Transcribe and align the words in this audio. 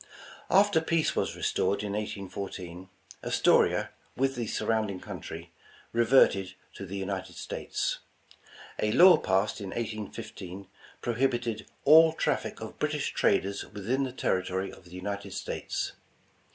After 0.49 0.81
peace 0.81 1.15
was 1.15 1.35
restored 1.35 1.83
in 1.83 1.93
1814, 1.93 2.89
Astoria, 3.23 3.91
with 4.17 4.33
the 4.33 4.47
surrounding 4.47 4.99
country, 4.99 5.51
reverted 5.93 6.55
to 6.73 6.87
the 6.87 6.97
United 6.97 7.35
States. 7.35 7.99
A 8.79 8.91
law 8.93 9.17
passed 9.17 9.61
in 9.61 9.67
1815 9.67 10.65
prohibited 11.01 11.67
''all 11.85 12.13
traffic 12.17 12.61
of 12.61 12.79
British 12.79 13.13
traders 13.13 13.63
within 13.71 14.01
the 14.03 14.11
territory 14.11 14.71
of 14.71 14.85
the 14.85 14.89
United 14.89 15.33
States." 15.33 15.91